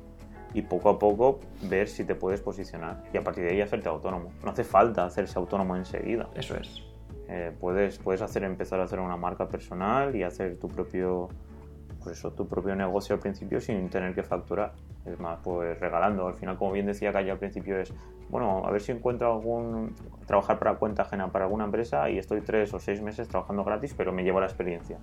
Y 0.54 0.62
poco 0.62 0.88
a 0.90 1.00
poco 1.00 1.40
ver 1.64 1.88
si 1.88 2.06
te 2.06 2.14
puedes 2.14 2.42
posicionar 2.42 3.06
y 3.12 3.18
a 3.18 3.24
partir 3.24 3.44
de 3.44 3.54
ahí 3.54 3.62
hacerte 3.62 3.90
autónomo. 3.90 4.34
No 4.44 4.52
hace 4.52 4.64
falta 4.64 5.04
hacerse 5.04 5.40
autónomo 5.40 5.76
enseguida. 5.76 6.30
Eso 6.36 6.56
es. 6.58 6.84
Eh, 7.28 7.52
puedes, 7.60 7.98
puedes 7.98 8.22
hacer, 8.22 8.44
empezar 8.44 8.80
a 8.80 8.84
hacer 8.84 9.00
una 9.00 9.18
marca 9.18 9.48
personal 9.48 10.16
y 10.16 10.22
hacer 10.22 10.60
tu 10.60 10.68
propio 10.68 11.30
pues 12.04 12.20
eso, 12.20 12.34
tu 12.34 12.48
propio 12.48 12.76
negocio 12.76 13.16
al 13.16 13.20
principio 13.20 13.60
sin 13.60 13.90
tener 13.90 14.14
que 14.14 14.22
facturar. 14.22 14.74
Es 15.08 15.20
más, 15.20 15.40
pues 15.44 15.80
regalando. 15.80 16.28
Al 16.28 16.36
final, 16.36 16.58
como 16.58 16.74
bien 16.74 16.86
decía 16.86 17.14
Calle 17.14 17.32
al 17.32 17.38
principio, 17.38 17.80
es, 17.80 17.94
bueno, 18.30 18.64
a 18.66 18.72
ver 18.72 18.82
si 18.82 18.92
encuentro 18.92 19.32
algún, 19.32 19.96
trabajar 20.26 20.60
para 20.60 20.76
cuenta 20.76 21.04
ajena 21.04 21.32
para 21.32 21.46
alguna 21.46 21.66
empresa 21.66 22.10
y 22.10 22.18
estoy 22.18 22.42
tres 22.42 22.74
o 22.74 22.80
seis 22.80 23.02
meses 23.02 23.28
trabajando 23.28 23.64
gratis, 23.64 23.94
pero 23.96 24.12
me 24.12 24.24
llevo 24.24 24.40
la 24.40 24.48
experiencia. 24.48 24.98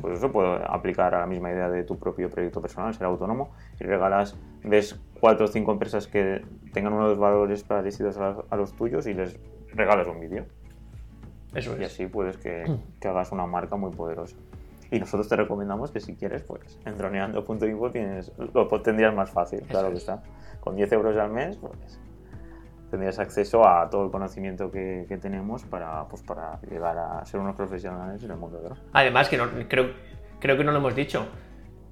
Pues 0.00 0.18
eso 0.18 0.30
puedo 0.30 0.54
aplicar 0.70 1.14
a 1.14 1.20
la 1.20 1.26
misma 1.26 1.50
idea 1.50 1.68
de 1.68 1.82
tu 1.82 1.98
propio 1.98 2.30
proyecto 2.30 2.60
personal, 2.60 2.94
ser 2.94 3.06
autónomo, 3.06 3.50
y 3.80 3.84
regalas, 3.84 4.38
ves 4.62 5.00
cuatro 5.18 5.46
o 5.46 5.48
cinco 5.48 5.72
empresas 5.72 6.06
que 6.06 6.44
tengan 6.72 6.92
unos 6.92 7.18
valores 7.18 7.64
parecidos 7.64 8.16
a, 8.18 8.56
los 8.56 8.72
tuyos 8.74 9.06
y 9.06 9.14
les 9.14 9.38
regalas 9.74 10.06
un 10.06 10.20
vídeo. 10.20 10.44
Eso 11.54 11.74
es. 11.74 11.80
Y 11.80 11.84
así 11.84 12.06
puedes 12.06 12.36
que, 12.36 12.64
que 13.00 13.08
hagas 13.08 13.32
una 13.32 13.46
marca 13.46 13.74
muy 13.74 13.90
poderosa. 13.90 14.36
Y 14.90 14.98
nosotros 14.98 15.28
te 15.28 15.36
recomendamos 15.36 15.92
que 15.92 16.00
si 16.00 16.16
quieres, 16.16 16.42
pues 16.42 16.78
en 16.84 16.98
droneando.info 16.98 17.90
tienes, 17.90 18.32
lo 18.38 18.66
tendrías 18.82 19.14
más 19.14 19.30
fácil, 19.30 19.62
claro 19.62 19.90
que 19.90 19.98
está. 19.98 20.22
Con 20.60 20.76
10 20.76 20.92
euros 20.92 21.16
al 21.16 21.30
mes, 21.30 21.56
pues 21.56 22.00
tendrías 22.90 23.20
acceso 23.20 23.66
a 23.66 23.88
todo 23.88 24.04
el 24.04 24.10
conocimiento 24.10 24.70
que, 24.70 25.06
tenemos 25.22 25.62
para, 25.64 26.06
pues, 26.08 26.22
para 26.22 26.60
llegar 26.62 26.98
a 26.98 27.24
ser 27.24 27.38
unos 27.38 27.54
profesionales 27.54 28.22
en 28.24 28.32
el 28.32 28.36
mundo 28.36 28.60
de. 28.60 28.70
Además, 28.92 29.28
que 29.28 29.36
no, 29.36 29.44
creo, 29.68 29.92
creo 30.40 30.56
que 30.56 30.64
no 30.64 30.72
lo 30.72 30.78
hemos 30.78 30.96
dicho, 30.96 31.26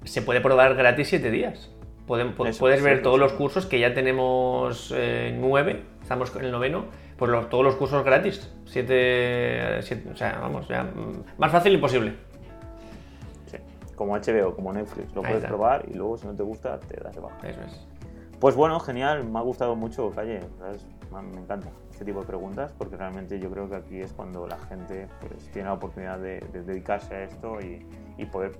se 0.03 0.21
puede 0.21 0.41
probar 0.41 0.75
gratis 0.75 1.07
7 1.07 1.31
días. 1.31 1.71
puedes 2.05 2.83
ver 2.83 3.01
todos 3.01 3.17
los 3.17 3.31
cursos 3.31 3.65
que 3.65 3.79
ya 3.79 3.93
tenemos 3.93 4.93
eh, 4.93 5.33
nueve, 5.39 5.85
estamos 6.01 6.35
en 6.35 6.43
el 6.43 6.51
noveno, 6.51 6.85
pues 7.17 7.31
todos 7.49 7.63
los 7.63 7.75
cursos 7.75 8.03
gratis. 8.03 8.53
Siete, 8.65 9.81
siete, 9.81 10.09
o 10.11 10.17
sea, 10.17 10.37
vamos, 10.41 10.67
ya, 10.67 10.91
más 11.37 11.51
fácil 11.51 11.73
imposible 11.73 12.28
como 13.99 14.15
HBO, 14.15 14.55
como 14.55 14.71
Netflix. 14.71 15.13
Lo 15.13 15.21
puedes 15.21 15.43
probar 15.43 15.83
y 15.89 15.93
luego 15.93 16.15
si 16.15 16.25
no 16.25 16.33
te 16.33 16.41
gusta 16.41 16.79
te 16.79 17.03
das 17.03 17.13
de 17.13 17.19
baja. 17.19 17.37
Eso 17.45 17.59
es. 17.63 17.85
Pues 18.39 18.55
bueno, 18.55 18.79
genial, 18.79 19.25
me 19.25 19.39
ha 19.39 19.41
gustado 19.41 19.75
mucho, 19.75 20.09
Calle, 20.11 20.39
me 21.11 21.41
encanta 21.41 21.67
este 21.91 22.05
tipo 22.05 22.21
de 22.21 22.25
preguntas 22.25 22.71
porque 22.77 22.95
realmente 22.95 23.37
yo 23.41 23.51
creo 23.51 23.69
que 23.69 23.75
aquí 23.75 23.99
es 23.99 24.13
cuando 24.13 24.47
la 24.47 24.57
gente 24.57 25.09
pues, 25.19 25.51
tiene 25.51 25.67
la 25.67 25.73
oportunidad 25.73 26.17
de, 26.17 26.39
dedicarse 26.65 27.13
a 27.13 27.23
esto 27.25 27.57
y, 27.59 27.85
poder 28.27 28.51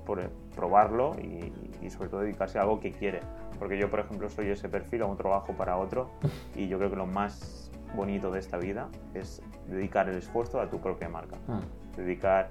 probarlo 0.56 1.16
y, 1.20 1.90
sobre 1.90 2.10
todo 2.10 2.22
dedicarse 2.22 2.60
a 2.60 2.64
algo 2.64 2.82
que 2.82 2.92
quiere. 2.92 3.22
Porque 3.58 3.78
yo, 3.78 3.90
por 3.90 4.02
ejemplo, 4.02 4.30
soy 4.30 4.50
ese 4.50 4.68
perfil, 4.68 5.04
a 5.04 5.06
un 5.06 5.16
trabajo 5.16 5.54
para 5.54 5.78
otro 5.78 6.10
y 6.56 6.68
yo 6.68 6.78
creo 6.78 6.90
que 6.90 6.98
lo 6.98 7.06
más 7.06 7.72
bonito 7.96 8.30
de 8.30 8.40
esta 8.40 8.58
vida 8.58 8.90
es 9.14 9.42
dedicar 9.70 10.10
el 10.10 10.18
esfuerzo 10.18 10.60
a 10.60 10.70
tu 10.70 10.82
propia 10.82 11.08
marca. 11.08 11.38
Ah. 11.48 11.62
Dedicar 11.96 12.50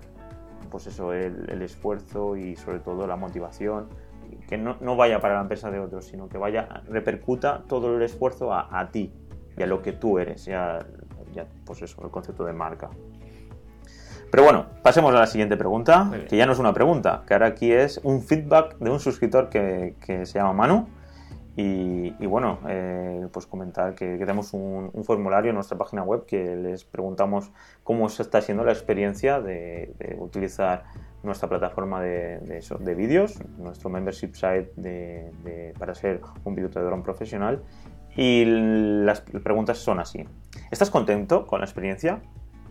pues 0.70 0.87
eso, 0.87 1.12
el, 1.12 1.62
esfuerzo 1.62 2.37
y 2.37 2.56
sobre 2.56 2.78
todo 2.80 3.06
la 3.06 3.16
motivación, 3.16 3.88
que 4.48 4.58
no, 4.58 4.76
no, 4.80 4.96
vaya 4.96 5.20
para 5.20 5.34
la 5.34 5.40
empresa 5.42 5.70
de 5.70 5.78
otros, 5.78 6.06
sino 6.06 6.28
que 6.28 6.38
vaya, 6.38 6.82
repercuta 6.88 7.64
todo 7.68 7.96
el 7.96 8.02
esfuerzo 8.02 8.52
a, 8.52 8.88
ti 8.90 9.12
y 9.56 9.62
a 9.62 9.66
lo 9.66 9.82
que 9.82 9.92
tú 9.92 10.18
eres, 10.18 10.44
ya, 10.44 10.87
ya 11.32 11.46
pues 11.64 11.82
eso, 11.82 12.02
el 12.04 12.10
concepto 12.10 12.44
de 12.44 12.52
marca. 12.52 12.90
Pero 14.30 14.42
bueno, 14.42 14.66
pasemos 14.82 15.14
a 15.14 15.20
la 15.20 15.26
siguiente 15.26 15.56
pregunta, 15.56 16.10
que 16.28 16.37
ya 16.37 16.44
no 16.44 16.52
es 16.52 16.58
una 16.58 16.75
pregunta, 16.75 17.22
que 17.26 17.32
ahora 17.32 17.46
aquí 17.46 17.72
es 17.72 17.98
un 18.02 18.22
feedback 18.22 18.76
de 18.78 18.90
un 18.90 19.00
suscriptor 19.00 19.48
que, 19.48 19.96
que 20.04 20.26
se 20.26 20.38
llama 20.38 20.52
Manu. 20.52 20.88
Y, 21.58 22.14
y 22.20 22.26
bueno, 22.26 22.60
eh, 22.68 23.26
pues 23.32 23.46
comentar 23.46 23.96
que, 23.96 24.12
que 24.12 24.18
tenemos 24.20 24.54
un, 24.54 24.90
un 24.92 25.04
formulario 25.04 25.48
en 25.48 25.56
nuestra 25.56 25.76
página 25.76 26.04
web 26.04 26.24
que 26.24 26.54
les 26.54 26.84
preguntamos 26.84 27.50
cómo 27.82 28.08
se 28.08 28.22
está 28.22 28.40
siendo 28.40 28.62
la 28.62 28.70
experiencia 28.70 29.40
de, 29.40 29.92
de 29.98 30.16
utilizar 30.20 30.84
nuestra 31.24 31.48
plataforma 31.48 32.00
de, 32.00 32.38
de, 32.38 32.64
de 32.78 32.94
vídeos, 32.94 33.40
nuestro 33.58 33.90
membership 33.90 34.34
site 34.34 34.70
de, 34.76 35.74
para 35.76 35.96
ser 35.96 36.20
un 36.44 36.54
dron 36.54 37.02
profesional. 37.02 37.60
Y 38.14 38.44
las 38.44 39.22
preguntas 39.22 39.78
son 39.78 39.98
así. 39.98 40.24
¿Estás 40.70 40.90
contento 40.90 41.44
con 41.44 41.58
la 41.58 41.66
experiencia? 41.66 42.20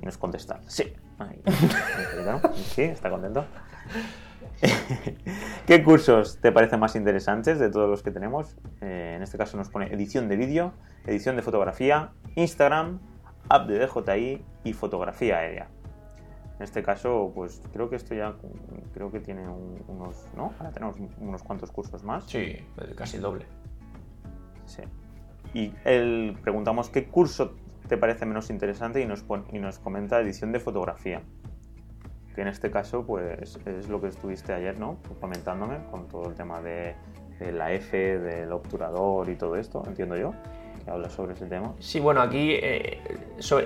Y 0.01 0.06
nos 0.06 0.17
contesta, 0.17 0.62
sí. 0.65 0.94
Ahí, 1.20 1.41
¿no? 2.25 2.39
Sí, 2.53 2.84
está 2.84 3.10
contento. 3.10 3.44
¿Qué 5.68 5.84
cursos 5.84 6.39
te 6.42 6.51
parecen 6.51 6.80
más 6.80 6.96
interesantes 6.96 7.60
de 7.60 7.70
todos 7.70 7.89
los 7.89 8.04
que 8.04 8.12
tenemos? 8.12 8.56
Eh, 8.82 9.13
en 9.16 9.22
este 9.24 9.38
caso 9.38 9.58
nos 9.58 9.70
pone 9.70 9.88
edición 9.94 10.27
de 10.30 10.38
vídeo, 10.38 10.74
edición 11.06 11.36
de 11.36 11.42
fotografía, 11.42 12.12
Instagram, 12.36 13.00
app 13.50 13.68
de 13.68 13.80
DJI 13.86 14.44
y 14.63 14.74
fotografía 14.74 15.38
aérea. 15.38 15.68
En 16.58 16.63
este 16.63 16.82
caso, 16.82 17.32
pues 17.36 17.62
creo 17.72 17.89
que 17.89 17.98
esto 17.98 18.16
ya 18.16 18.34
creo 18.94 19.12
que 19.12 19.20
tiene 19.20 19.48
un- 19.48 19.84
unos, 19.88 20.27
¿no? 20.36 20.54
Ahora 20.58 20.72
tenemos 20.72 20.96
unos 21.20 21.44
cuantos 21.44 21.72
cursos 21.72 22.04
más. 22.04 22.24
Sí, 22.25 22.56
casi 22.96 23.18
el 23.18 23.22
doble. 23.24 23.46
Sí. 24.66 24.82
Y 25.54 25.74
él 25.86 26.38
preguntamos 26.42 26.89
qué 26.89 27.06
curso 27.06 27.54
te 27.88 27.96
parece 27.98 28.25
menos 28.25 28.50
interesante 28.50 29.01
y 29.01 29.06
nos, 29.06 29.22
pon- 29.24 29.46
y 29.54 29.60
nos 29.60 29.80
comenta 29.80 30.20
edición 30.20 30.51
de 30.51 30.60
fotografía. 30.60 31.22
Que 32.38 32.44
en 32.44 32.50
este 32.50 32.70
caso, 32.70 33.03
pues 33.03 33.58
es 33.65 33.89
lo 33.89 34.00
que 34.00 34.10
estuviste 34.10 34.53
ayer, 34.53 34.79
¿no? 34.79 34.98
Comentándome 35.20 35.79
con 35.89 36.08
todo 36.08 36.29
el 36.29 36.36
tema 36.36 36.62
de, 36.62 36.94
de 37.39 37.51
la 37.51 37.74
F, 37.74 37.98
del 37.98 38.51
obturador 38.51 39.27
y 39.27 39.36
todo 39.36 39.56
esto, 39.56 39.82
entiendo 39.88 40.15
yo, 40.15 40.36
que 40.86 40.91
habla 40.91 41.10
sobre 41.10 41.34
ese 41.34 41.48
tema. 41.48 41.74
Sí, 41.79 42.00
bueno, 42.00 42.22
aquí 42.22 42.51
eh, 42.51 43.01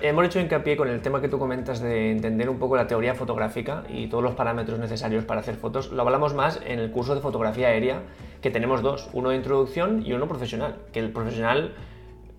hemos 0.01 0.25
hecho 0.25 0.39
hincapié 0.39 0.77
con 0.77 0.87
el 0.87 1.01
tema 1.01 1.19
que 1.19 1.27
tú 1.27 1.37
comentas 1.37 1.81
de 1.81 2.11
entender 2.11 2.49
un 2.49 2.59
poco 2.59 2.77
la 2.77 2.87
teoría 2.87 3.13
fotográfica 3.13 3.83
y 3.89 4.07
todos 4.07 4.23
los 4.23 4.35
parámetros 4.35 4.79
necesarios 4.79 5.25
para 5.25 5.41
hacer 5.41 5.55
fotos. 5.55 5.91
Lo 5.91 6.03
hablamos 6.03 6.33
más 6.33 6.61
en 6.65 6.79
el 6.79 6.91
curso 6.91 7.13
de 7.13 7.19
fotografía 7.19 7.67
aérea, 7.67 8.03
que 8.41 8.51
tenemos 8.51 8.81
dos, 8.81 9.09
uno 9.11 9.31
de 9.31 9.35
introducción 9.35 10.01
y 10.05 10.13
uno 10.13 10.29
profesional. 10.29 10.77
Que 10.93 11.01
el 11.01 11.11
profesional, 11.11 11.75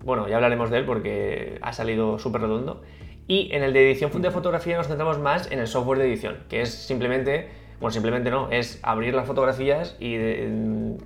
bueno, 0.03 0.27
ya 0.27 0.37
hablaremos 0.37 0.71
de 0.71 0.79
él 0.79 0.85
porque 0.87 1.59
ha 1.61 1.73
salido 1.73 2.17
súper 2.17 2.41
redondo. 2.41 2.81
Y 3.27 3.53
en 3.53 3.63
el 3.63 3.73
de 3.73 3.89
edición 3.89 4.21
de 4.21 4.31
fotografía 4.31 4.77
nos 4.77 4.87
centramos 4.87 5.19
más 5.19 5.51
en 5.51 5.59
el 5.59 5.67
software 5.67 5.99
de 5.99 6.07
edición, 6.07 6.37
que 6.49 6.61
es 6.61 6.73
simplemente, 6.73 7.49
bueno, 7.79 7.91
simplemente 7.91 8.29
no, 8.29 8.49
es 8.51 8.79
abrir 8.83 9.13
las 9.13 9.25
fotografías 9.25 9.95
y 9.99 10.15
eh, 10.15 10.97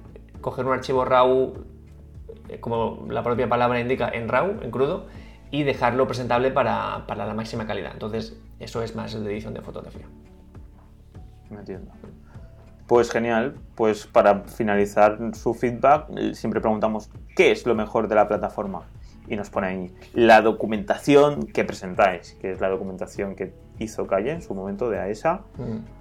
coger 0.41 0.65
un 0.65 0.73
archivo 0.73 1.05
RAW 1.05 1.53
eh, 2.49 2.59
como 2.59 3.05
la 3.09 3.23
propia 3.23 3.47
palabra 3.47 3.79
indica, 3.79 4.09
en 4.09 4.27
RAW, 4.27 4.61
en 4.63 4.71
crudo, 4.71 5.07
y 5.51 5.63
dejarlo 5.63 6.07
presentable 6.07 6.51
para, 6.51 7.05
para 7.07 7.25
la 7.25 7.33
máxima 7.33 7.67
calidad. 7.67 7.91
Entonces, 7.93 8.37
eso 8.59 8.81
es 8.81 8.95
más 8.95 9.13
el 9.13 9.23
de 9.23 9.31
edición 9.31 9.53
de 9.53 9.61
fotografía. 9.61 10.05
Me 11.49 11.59
entiendo. 11.59 11.91
Pues 12.87 13.11
genial, 13.11 13.55
pues 13.75 14.07
para 14.07 14.43
finalizar 14.43 15.17
su 15.33 15.53
feedback, 15.53 16.05
eh, 16.17 16.33
siempre 16.33 16.61
preguntamos 16.61 17.09
qué 17.35 17.51
es 17.51 17.65
lo 17.65 17.75
mejor 17.75 18.07
de 18.07 18.15
la 18.15 18.27
plataforma. 18.27 18.83
Y 19.27 19.35
nos 19.35 19.49
pone 19.49 19.67
ahí 19.67 19.95
la 20.13 20.41
documentación 20.41 21.47
que 21.47 21.65
presentáis, 21.65 22.37
que 22.41 22.51
es 22.51 22.61
la 22.61 22.69
documentación 22.69 23.35
que 23.35 23.53
hizo 23.79 24.07
Calle 24.07 24.31
en 24.31 24.41
su 24.41 24.53
momento 24.55 24.89
de 24.89 24.99
AESA. 24.99 25.41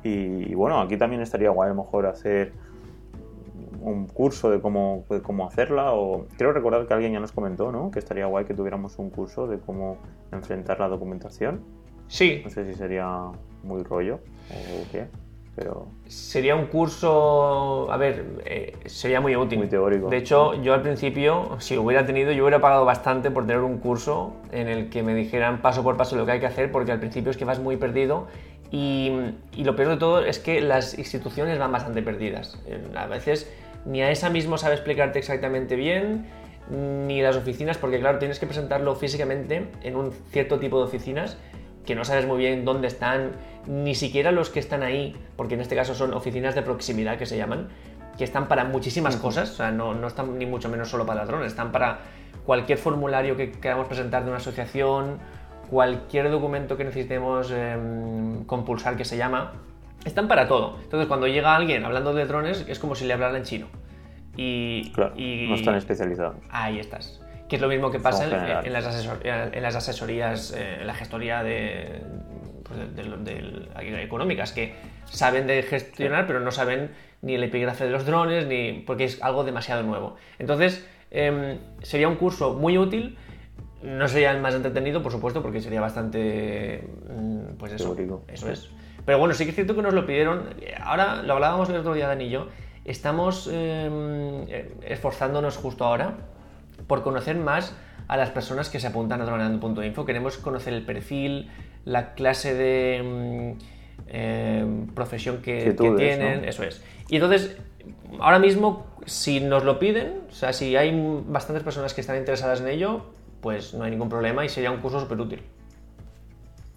Y, 0.05 0.51
y 0.51 0.55
bueno, 0.55 0.81
aquí 0.81 0.97
también 0.97 1.23
estaría 1.23 1.51
guay 1.51 1.71
a 1.71 1.75
lo 1.75 1.83
mejor 1.83 2.07
hacer 2.07 2.53
un 3.81 4.07
curso 4.07 4.51
de 4.51 4.61
cómo, 4.61 5.05
de 5.11 5.21
cómo 5.23 5.47
hacerla. 5.47 5.93
O 5.93 6.27
creo 6.37 6.53
recordar 6.53 6.87
que 6.87 6.95
alguien 6.95 7.13
ya 7.13 7.21
nos 7.21 7.33
comentó, 7.33 7.73
¿no? 7.73 7.91
Que 7.91 7.99
estaría 7.99 8.27
guay 8.27 8.45
que 8.45 8.55
tuviéramos 8.55 8.99
un 8.99 9.11
curso 9.11 9.47
de 9.47 9.59
cómo 9.59 9.99
enfrentar 10.33 10.81
la 10.81 10.89
documentación. 10.89 11.61
Sí, 12.09 12.43
No 12.45 12.51
sé 12.51 12.65
si 12.65 12.75
sería 12.75 13.33
muy 13.65 13.83
rollo 13.83 14.21
o 14.51 14.93
qué, 14.93 15.09
pero 15.57 15.89
sería 16.07 16.55
un 16.55 16.67
curso, 16.67 17.91
a 17.91 17.97
ver, 17.97 18.27
eh, 18.45 18.77
sería 18.85 19.23
muy 19.23 19.35
útil. 19.35 19.59
Muy 19.59 19.69
teórico. 19.69 20.11
De 20.11 20.19
hecho, 20.19 20.55
yo 20.63 20.75
al 20.75 20.83
principio, 20.83 21.57
si 21.61 21.79
hubiera 21.79 22.05
tenido, 22.05 22.31
yo 22.31 22.45
hubiera 22.45 22.61
pagado 22.61 22.85
bastante 22.85 23.31
por 23.31 23.47
tener 23.47 23.63
un 23.63 23.79
curso 23.79 24.35
en 24.53 24.69
el 24.69 24.91
que 24.91 25.03
me 25.03 25.15
dijeran 25.15 25.63
paso 25.63 25.83
por 25.83 25.97
paso 25.97 26.15
lo 26.15 26.27
que 26.27 26.33
hay 26.33 26.41
que 26.41 26.47
hacer, 26.47 26.71
porque 26.71 26.93
al 26.93 27.01
principio 27.01 27.31
es 27.31 27.39
que 27.39 27.47
vas 27.47 27.59
muy 27.59 27.79
perdido 27.79 28.27
y, 28.71 29.13
y 29.57 29.65
lo 29.65 29.75
peor 29.75 29.89
de 29.89 29.97
todo 29.97 30.21
es 30.21 30.39
que 30.39 30.61
las 30.61 30.99
instituciones 30.99 31.59
van 31.59 31.73
bastante 31.73 32.03
perdidas. 32.03 32.63
A 32.95 33.07
veces 33.07 33.51
ni 33.87 34.03
a 34.03 34.11
esa 34.11 34.29
mismo 34.29 34.59
sabe 34.59 34.75
explicarte 34.75 35.19
exactamente 35.19 35.75
bien, 35.75 36.27
ni 36.69 37.23
las 37.23 37.37
oficinas, 37.37 37.79
porque 37.79 37.99
claro, 37.99 38.19
tienes 38.19 38.39
que 38.39 38.47
presentarlo 38.47 38.95
físicamente 38.95 39.69
en 39.83 39.97
un 39.97 40.13
cierto 40.13 40.59
tipo 40.59 40.79
de 40.79 40.85
oficinas 40.85 41.39
que 41.87 41.95
no 41.95 42.05
sabes 42.05 42.27
muy 42.27 42.39
bien 42.39 42.65
dónde 42.65 42.89
están, 42.89 43.31
ni 43.67 43.95
siquiera 43.95 44.31
los 44.33 44.51
que 44.51 44.61
están 44.61 44.83
ahí, 44.83 45.17
porque 45.37 45.55
en 45.55 45.61
este 45.61 45.75
caso 45.77 45.95
son 45.95 46.15
oficinas 46.15 46.55
de 46.55 46.63
proximidad 46.63 47.19
que 47.19 47.27
se 47.27 47.37
llaman, 47.37 47.69
que 48.17 48.25
están 48.25 48.49
para 48.49 48.65
muchísimas 48.65 49.17
cosas, 49.17 49.51
o 49.51 49.55
sea, 49.55 49.71
no, 49.71 49.95
no 49.95 50.07
están 50.07 50.39
ni 50.39 50.47
mucho 50.47 50.69
menos 50.69 50.89
solo 50.89 51.05
para 51.05 51.21
ladrones, 51.23 51.49
están 51.49 51.73
para 51.73 51.99
cualquier 52.47 52.79
formulario 52.79 53.37
que 53.37 53.51
queramos 53.53 53.87
presentar 53.89 54.23
de 54.23 54.29
una 54.31 54.39
asociación, 54.39 55.19
cualquier 55.69 56.31
documento 56.31 56.77
que 56.77 56.85
necesitemos 56.85 57.51
em, 57.51 58.45
compulsar 58.45 58.97
que 58.97 59.05
se 59.05 59.17
llama, 59.17 59.53
están 60.05 60.29
para 60.29 60.47
todo. 60.47 60.79
Entonces, 60.83 61.09
cuando 61.09 61.27
llega 61.27 61.57
alguien 61.57 61.85
hablando 61.85 62.15
de 62.15 62.25
drones, 62.27 62.65
es 62.69 62.79
como 62.79 62.95
si 62.95 63.05
le 63.05 63.13
hablara 63.15 63.37
en 63.37 63.43
chino. 63.43 63.67
Y, 64.37 64.93
claro, 64.93 65.13
y- 65.17 65.49
no 65.49 65.57
están 65.57 65.75
especializados. 65.75 66.37
Ahí 66.51 66.79
estás. 66.79 67.21
Que 67.49 67.57
es 67.57 67.63
lo 67.63 67.69
mismo 67.69 67.91
que 67.91 67.99
pasa 67.99 68.25
en, 68.65 68.73
las 68.73 68.87
asesor- 68.87 69.19
en 69.25 69.63
las 69.63 69.75
asesorías, 69.77 70.53
eh, 70.57 70.79
en 70.81 70.87
la 70.87 70.95
gestoría 70.95 71.43
de, 71.43 72.01
pues, 72.67 72.79
de- 72.95 73.03
de- 73.03 73.69
de- 73.81 74.03
económicas, 74.03 74.53
que 74.53 74.75
saben 75.05 75.47
de 75.47 75.63
gestionar, 75.63 76.27
pero 76.27 76.41
no 76.41 76.51
saben 76.51 76.91
ni 77.23 77.35
el 77.35 77.43
epígrafe 77.45 77.85
de 77.85 77.91
los 77.91 78.05
drones, 78.07 78.47
ni 78.47 78.83
porque 78.87 79.05
es 79.05 79.23
algo 79.23 79.45
demasiado 79.45 79.83
nuevo. 79.83 80.17
Entonces, 80.39 80.87
em, 81.11 81.59
sería 81.83 82.09
un 82.09 82.17
curso 82.17 82.55
muy 82.55 82.77
útil. 82.79 83.17
No 83.83 84.09
sería 84.09 84.33
el 84.33 84.41
más 84.41 84.55
entretenido, 84.55 85.03
por 85.03 85.13
supuesto, 85.13 85.43
porque 85.43 85.61
sería 85.61 85.81
bastante. 85.81 86.89
mm, 87.09 87.57
Pues 87.59 87.73
eso. 87.73 87.95
Teórico. 87.95 88.25
Eso 88.29 88.51
es. 88.51 88.71
Pero 89.05 89.19
bueno, 89.19 89.35
sí 89.35 89.45
que 89.45 89.51
es 89.51 89.55
cierto 89.55 89.77
que 89.77 89.83
nos 89.83 89.95
lo 89.95 90.05
pidieron. 90.07 90.51
Ahora 90.83 91.23
lo 91.23 91.35
hablábamos 91.35 91.69
el 91.71 91.77
otro 91.77 91.95
día, 91.95 92.09
Dani 92.09 92.25
y 92.25 92.31
yo. 92.31 92.49
Estamos 92.85 93.47
em, 93.53 94.43
eh, 94.49 94.73
esforzándonos 94.87 95.57
justo 95.57 95.85
ahora 95.85 96.15
por 96.87 97.03
conocer 97.03 97.37
más 97.37 97.77
a 98.09 98.17
las 98.17 98.31
personas 98.31 98.69
que 98.69 98.79
se 98.81 98.87
apuntan 98.89 99.21
a 99.21 99.25
droneando.info. 99.25 100.05
Queremos 100.05 100.39
conocer 100.39 100.73
el 100.75 100.85
perfil, 100.85 101.51
la 101.87 102.15
clase 102.15 102.53
de 102.53 103.03
mm, 103.03 103.59
eh, 104.09 104.87
profesión 104.95 105.41
que, 105.41 105.73
tienen, 105.73 106.43
¿no? 106.43 106.49
eso 106.49 106.63
es. 106.65 106.83
Y 107.09 107.15
entonces, 107.15 107.57
ahora 108.21 108.39
mismo, 108.39 108.87
si 109.07 109.41
nos 109.41 109.65
lo 109.65 109.79
piden, 109.79 110.21
o 110.29 110.33
sea, 110.33 110.53
si 110.53 110.77
hay 110.77 110.93
bastantes 111.27 111.65
personas 111.65 111.95
que 111.95 112.03
están 112.03 112.19
interesadas 112.19 112.61
en 112.61 112.69
ello, 112.69 113.07
pues 113.41 113.73
no 113.73 113.85
hay 113.85 113.93
ningún 113.93 114.09
problema 114.09 114.45
y 114.45 114.49
sería 114.49 114.71
un 114.71 114.79
curso 114.79 115.01
súper 115.01 115.19
útil. 115.21 115.43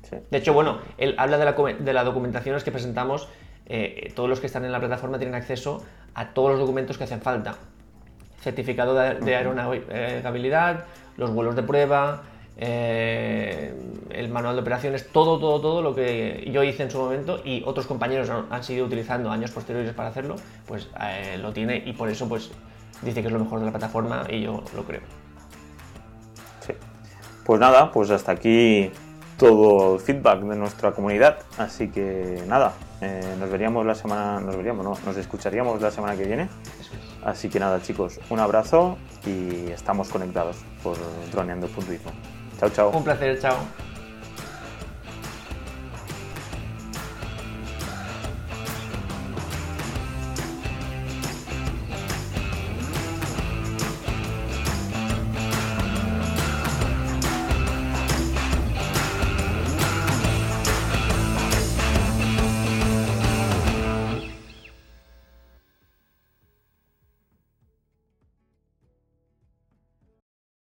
Sí. 0.03 0.17
De 0.29 0.37
hecho, 0.37 0.53
bueno, 0.53 0.79
él 0.97 1.15
habla 1.17 1.37
de 1.37 1.45
la, 1.45 1.53
de 1.53 1.93
las 1.93 2.05
documentaciones 2.05 2.63
que 2.63 2.71
presentamos. 2.71 3.27
eh, 3.71 4.11
todos 4.15 4.27
los 4.29 4.39
que 4.39 4.47
están 4.47 4.65
en 4.65 4.71
la 4.71 4.79
plataforma 4.79 5.19
tienen 5.19 5.35
acceso 5.35 5.83
a 6.15 6.33
todos 6.33 6.51
los 6.51 6.59
documentos 6.59 6.97
que 6.97 7.03
hacen 7.03 7.21
falta. 7.21 7.55
Certificado 8.41 8.95
de, 8.95 9.15
de 9.15 9.35
aeronavegabilidad, 9.35 10.85
los 11.17 11.31
vuelos 11.31 11.55
de 11.55 11.63
prueba, 11.63 12.23
eh, 12.61 13.73
el 14.09 14.29
manual 14.29 14.55
de 14.55 14.61
operaciones, 14.61 15.07
todo, 15.11 15.39
todo, 15.39 15.61
todo 15.61 15.81
lo 15.81 15.95
que 15.95 16.49
yo 16.51 16.61
hice 16.61 16.83
en 16.83 16.91
su 16.91 16.97
momento 16.97 17.39
y 17.43 17.63
otros 17.65 17.87
compañeros 17.87 18.29
han, 18.29 18.47
han 18.51 18.63
seguido 18.63 18.85
utilizando 18.85 19.31
años 19.31 19.51
posteriores 19.51 19.93
para 19.93 20.09
hacerlo, 20.09 20.35
pues 20.67 20.89
eh, 21.01 21.37
lo 21.37 21.53
tiene 21.53 21.81
y 21.85 21.93
por 21.93 22.09
eso 22.09 22.27
pues 22.27 22.51
dice 23.01 23.21
que 23.21 23.27
es 23.27 23.33
lo 23.33 23.39
mejor 23.39 23.59
de 23.59 23.65
la 23.65 23.71
plataforma 23.71 24.25
y 24.29 24.41
yo 24.41 24.61
lo 24.75 24.83
creo. 24.83 25.01
Sí. 26.59 26.73
Pues 27.45 27.61
nada, 27.61 27.91
pues 27.91 28.09
hasta 28.11 28.33
aquí 28.33 28.91
todo 29.37 29.95
el 29.95 30.01
feedback 30.01 30.41
de 30.41 30.55
nuestra 30.57 30.91
comunidad. 30.91 31.39
Así 31.57 31.87
que 31.87 32.43
nada, 32.45 32.73
eh, 32.99 33.35
nos 33.39 33.49
veríamos 33.49 33.85
la 33.85 33.95
semana, 33.95 34.41
nos 34.41 34.57
veríamos, 34.57 34.83
no, 34.83 34.97
nos 35.05 35.15
escucharíamos 35.15 35.81
la 35.81 35.91
semana 35.91 36.17
que 36.17 36.25
viene. 36.25 36.49
Así 37.23 37.49
que 37.49 37.59
nada, 37.59 37.81
chicos, 37.81 38.19
un 38.29 38.39
abrazo 38.39 38.97
y 39.25 39.71
estamos 39.71 40.09
conectados 40.09 40.57
por 40.83 40.97
droneando.info. 41.31 42.11
Chao, 42.59 42.69
chao. 42.69 42.91
Un 42.91 43.03
placer, 43.03 43.39
chao. 43.39 43.78